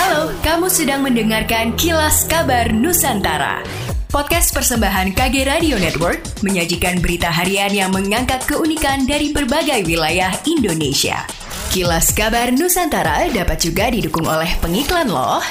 [0.00, 3.60] Halo, kamu sedang mendengarkan Kilas Kabar Nusantara.
[4.08, 11.28] Podcast persembahan KG Radio Network menyajikan berita harian yang mengangkat keunikan dari berbagai wilayah Indonesia.
[11.68, 15.44] Kilas Kabar Nusantara dapat juga didukung oleh pengiklan loh.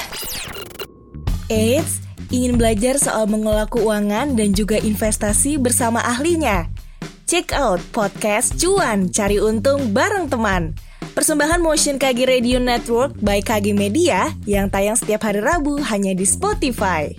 [1.46, 2.02] Eits,
[2.34, 6.66] ingin belajar soal mengelola keuangan dan juga investasi bersama ahlinya?
[7.30, 10.89] Check out podcast Cuan Cari Untung bareng teman.
[11.10, 16.22] Persembahan Motion KG Radio Network by KG Media yang tayang setiap hari Rabu hanya di
[16.22, 17.10] Spotify.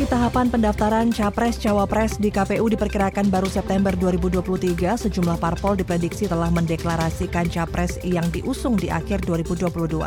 [0.00, 7.44] Di tahapan pendaftaran Capres-Cawapres di KPU diperkirakan baru September 2023, sejumlah parpol diprediksi telah mendeklarasikan
[7.52, 10.00] Capres yang diusung di akhir 2022.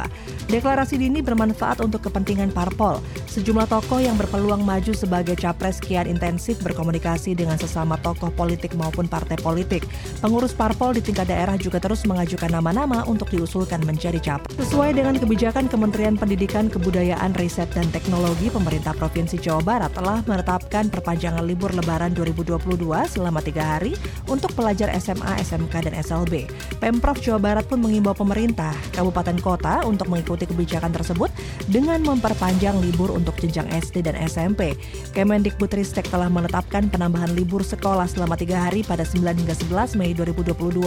[0.50, 3.06] Deklarasi dini bermanfaat untuk kepentingan parpol.
[3.30, 9.06] Sejumlah tokoh yang berpeluang maju sebagai Capres kian intensif berkomunikasi dengan sesama tokoh politik maupun
[9.06, 9.86] partai politik.
[10.26, 14.58] Pengurus parpol di tingkat daerah juga terus mengajukan nama-nama untuk diusulkan menjadi Capres.
[14.58, 20.20] Sesuai dengan kebijakan Kementerian Pendidikan, Kebudayaan, Riset, dan Teknologi Pemerintah Provinsi Jawa Barat, Barat telah
[20.23, 23.92] menetapkan perpanjangan libur lebaran 2022 selama tiga hari
[24.31, 26.48] untuk pelajar SMA, SMK, dan SLB.
[26.80, 31.28] Pemprov Jawa Barat pun mengimbau pemerintah, kabupaten kota untuk mengikuti kebijakan tersebut
[31.67, 34.72] dengan memperpanjang libur untuk jenjang SD dan SMP.
[35.11, 40.80] Kemendikbudristek telah menetapkan penambahan libur sekolah selama tiga hari pada 9 hingga 11 Mei 2022.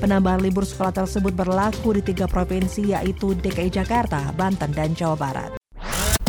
[0.00, 5.59] Penambahan libur sekolah tersebut berlaku di tiga provinsi yaitu DKI Jakarta, Banten, dan Jawa Barat.